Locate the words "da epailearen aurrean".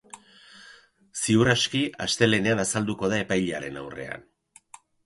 3.15-4.31